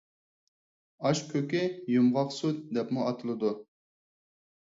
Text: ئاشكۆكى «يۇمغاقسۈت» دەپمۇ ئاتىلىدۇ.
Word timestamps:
ئاشكۆكى 1.09 1.61
«يۇمغاقسۈت» 1.95 2.63
دەپمۇ 2.79 3.05
ئاتىلىدۇ. 3.11 3.53